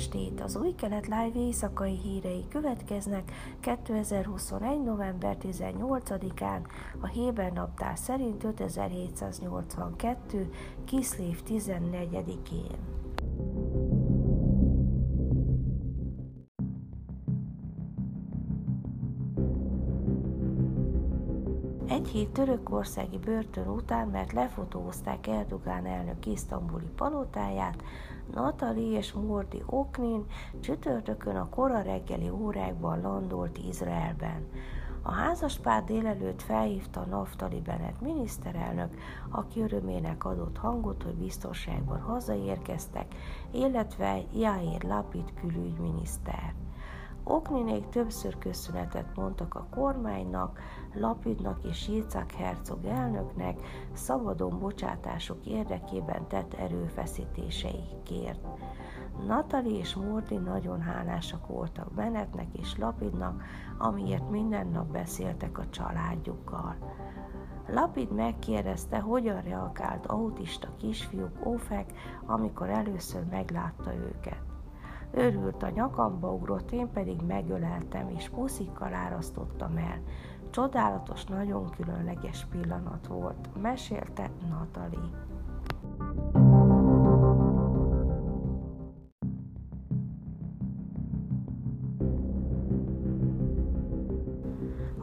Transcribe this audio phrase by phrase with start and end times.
[0.00, 0.40] estét!
[0.40, 4.82] Az új kelet live éjszakai hírei következnek 2021.
[4.82, 6.60] november 18-án,
[7.00, 10.50] a Héber naptár szerint 5782.
[10.84, 12.99] Kiszlév 14-én.
[21.90, 27.82] Egy hét törökországi börtön után, mert lefotózták Erdogán elnök isztambuli palotáját,
[28.34, 30.26] Natali és Mordi Oknin
[30.60, 34.46] csütörtökön a kora reggeli órákban landolt Izraelben.
[35.02, 38.94] A házaspár délelőtt felhívta Naftali Bennett miniszterelnök,
[39.30, 43.14] aki örömének adott hangot, hogy biztonságban hazaérkeztek,
[43.50, 46.54] illetve Jair Lapid külügyminiszter.
[47.24, 50.60] Okninék többször köszönetet mondtak a kormánynak,
[50.94, 53.60] Lapidnak és Jicak Herzog elnöknek
[53.92, 58.40] szabadon bocsátások érdekében tett erőfeszítéseikért.
[59.26, 63.42] Natali és Mordi nagyon hálásak voltak Bennettnek és Lapidnak,
[63.78, 66.76] amiért minden nap beszéltek a családjukkal.
[67.66, 71.92] Lapid megkérdezte, hogyan reagált autista kisfiúk Ófek,
[72.26, 74.42] amikor először meglátta őket.
[75.12, 80.00] Örült a nyakamba ugrott, én pedig megöleltem, és puszikkal árasztottam el.
[80.50, 85.10] Csodálatos, nagyon különleges pillanat volt, mesélte Natali.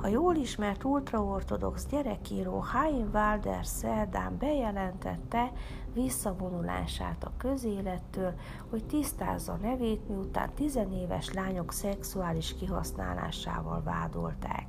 [0.07, 5.51] A jól ismert ultraortodox gyerekíró Haim Walder szerdán bejelentette
[5.93, 8.33] visszavonulását a közélettől,
[8.69, 14.67] hogy tisztázza nevét, miután tizenéves lányok szexuális kihasználásával vádolták.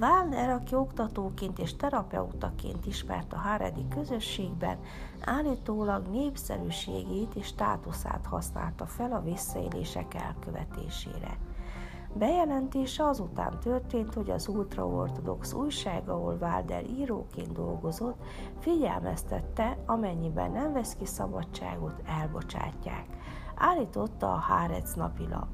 [0.00, 4.78] Wagner, aki oktatóként és terapeutaként ismert a Haredi közösségben,
[5.20, 11.38] állítólag népszerűségét és státuszát használta fel a visszaélések elkövetésére.
[12.14, 18.22] Bejelentése azután történt, hogy az ultraortodox újság, ahol Walder íróként dolgozott,
[18.58, 23.06] figyelmeztette, amennyiben nem vesz ki szabadságot, elbocsátják.
[23.54, 25.46] Állította a Hárec napilap.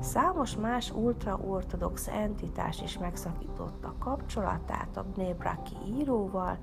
[0.00, 6.58] Számos más ultraortodox entitás is megszakította kapcsolatát a Bnébraki íróval,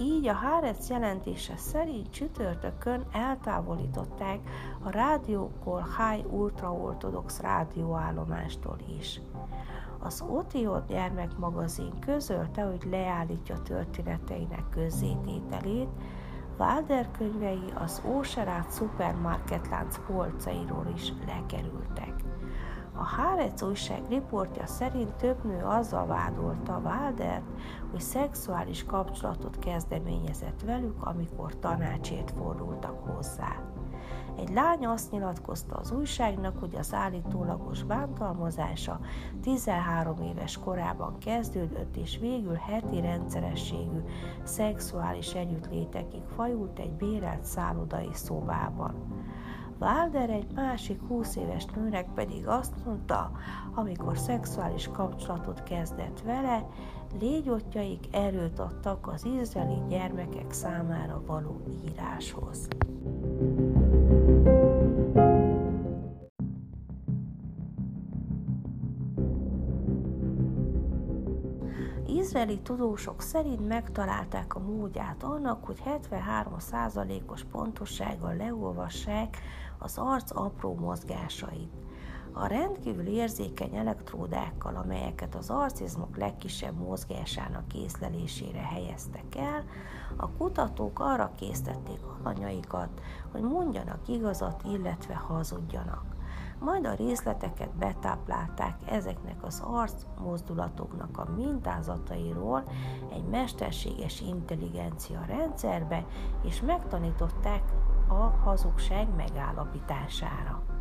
[0.00, 4.38] így a Hárec jelentése szerint csütörtökön eltávolították
[4.82, 9.20] a Rádió Kol High ultraortodox rádióállomástól is.
[9.98, 15.88] Az Otiot gyermekmagazin közölte, hogy leállítja történeteinek közzétételét,
[16.58, 22.12] Wilder könyvei az Óserát szupermarketlánc polcairól is lekerültek.
[22.96, 27.44] A Hárec újság riportja szerint több nő azzal vádolta Waldert,
[27.90, 33.62] hogy szexuális kapcsolatot kezdeményezett velük, amikor tanácsért fordultak hozzá.
[34.36, 39.00] Egy lány azt nyilatkozta az újságnak, hogy az állítólagos bántalmazása
[39.42, 43.98] 13 éves korában kezdődött, és végül heti rendszerességű
[44.42, 48.94] szexuális együttlétekig fajult egy bérelt szállodai szobában.
[49.84, 53.30] Wilder egy másik 20 éves nőnek pedig azt mondta,
[53.74, 56.66] amikor szexuális kapcsolatot kezdett vele,
[57.20, 62.68] légyotjaik erőt adtak az izraeli gyermekek számára való íráshoz.
[72.14, 79.38] Izraeli tudósok szerint megtalálták a módját annak, hogy 73%-os pontossággal leolvassák
[79.78, 81.72] az arc apró mozgásait.
[82.32, 89.64] A rendkívül érzékeny elektródákkal, amelyeket az arcizmok legkisebb mozgásának észlelésére helyeztek el,
[90.16, 93.00] a kutatók arra készítették alanyaikat,
[93.32, 96.13] hogy mondjanak igazat, illetve hazudjanak
[96.58, 102.64] majd a részleteket betáplálták ezeknek az arc mozdulatoknak a mintázatairól
[103.12, 106.06] egy mesterséges intelligencia rendszerbe,
[106.42, 107.62] és megtanították
[108.08, 110.73] a hazugság megállapítására.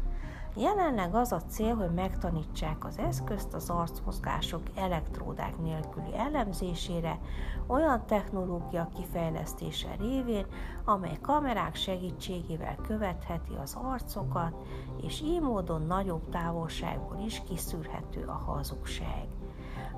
[0.55, 7.19] Jelenleg az a cél, hogy megtanítsák az eszközt az arcmozgások elektródák nélküli elemzésére,
[7.67, 10.45] olyan technológia kifejlesztése révén,
[10.85, 14.53] amely kamerák segítségével követheti az arcokat,
[15.01, 19.27] és így módon nagyobb távolságból is kiszűrhető a hazugság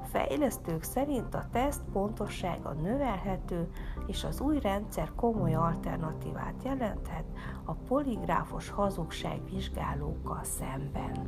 [0.05, 3.71] fejlesztők szerint a teszt pontossága növelhető,
[4.07, 7.25] és az új rendszer komoly alternatívát jelenthet
[7.63, 11.25] a poligráfos hazugság vizsgálókkal szemben.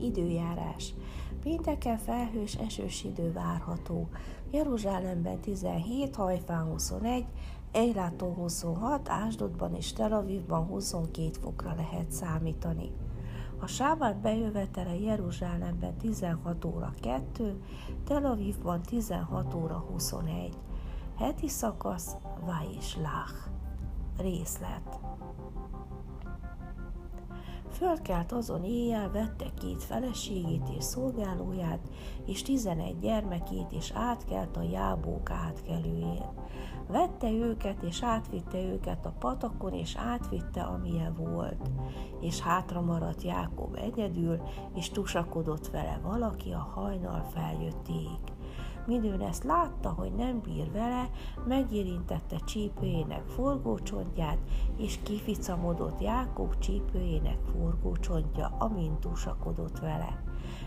[0.00, 0.94] Időjárás.
[1.42, 4.08] Pénteken felhős esős idő várható.
[4.50, 7.24] Jeruzsálemben 17, Hajfán 21,
[7.72, 12.92] Eiláton 26, Ásdodban és Tel Avivban 22 fokra lehet számítani.
[13.60, 17.62] A sábát bejövetele Jeruzsálemben 16 óra 2,
[18.04, 20.58] Tel Avivban 16 óra 21.
[21.16, 23.50] Heti szakasz Vaislach.
[24.18, 25.00] Részlet.
[27.72, 31.88] Fölkelt azon éjjel, vette két feleségét és szolgálóját,
[32.26, 36.30] és tizenegy gyermekét, és átkelt a jábók átkelőjén.
[36.88, 41.70] Vette őket, és átvitte őket a patakon, és átvitte, amilyen volt.
[42.20, 44.40] És hátra maradt Jákob egyedül,
[44.74, 48.32] és tusakodott vele valaki a hajnal feljötték.
[48.86, 51.10] Midőn ezt látta, hogy nem bír vele,
[51.46, 54.38] megérintette csípőjének forgócsontját,
[54.76, 60.22] és kificamodott Jákob csípőjének forgócsontja, amint tusakodott vele.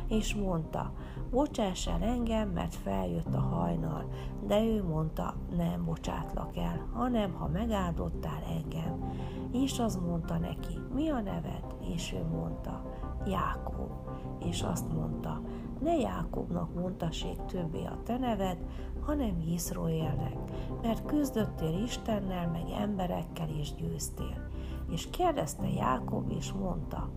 [0.08, 0.94] És mondta,
[1.32, 4.10] bocsáss el engem, mert feljött a hajnal,
[4.48, 9.14] de ő mondta, nem bocsátlak el, hanem ha megáldottál engem.
[9.52, 11.76] És az mondta neki, mi a neved?
[11.94, 12.82] És ő mondta,
[13.27, 13.92] Jákob.
[14.39, 15.42] És azt mondta,
[15.80, 18.57] ne Jákobnak mondtassék többé a te neved,
[19.01, 20.36] hanem Iszroélnek,
[20.81, 24.50] mert küzdöttél Istennel, meg emberekkel is győztél.
[24.89, 27.10] És kérdezte Jákob, és mondta,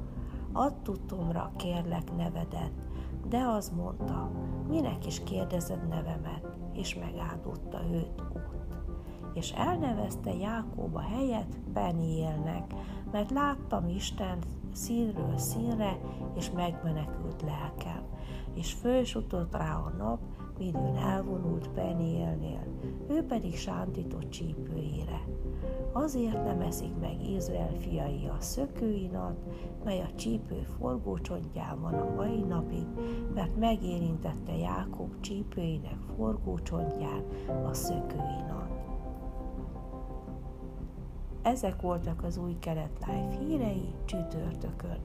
[0.52, 2.72] add tudtomra, kérlek nevedet,
[3.28, 4.30] de az mondta,
[4.68, 8.76] minek is kérdezed nevemet, és megáldotta őt ott.
[9.34, 12.74] És elnevezte Jákob a helyet Peniélnek,
[13.12, 14.38] mert láttam Isten
[14.72, 15.98] színről színre,
[16.36, 18.08] és megmenekült lelkem
[18.58, 20.20] és fölsutott rá a nap,
[20.58, 22.66] midőn elvonult Penielnél,
[23.08, 25.24] ő pedig sántított csípőjére.
[25.92, 29.36] Azért nem eszik meg Izrael fiai a szökőinat,
[29.84, 32.86] mely a csípő forgócsontján van a mai napig,
[33.34, 37.24] mert megérintette Jákob csípőinek forgócsontján
[37.64, 38.67] a szökőinat.
[41.52, 44.98] Ezek voltak az új kelet life hírei csütörtökön.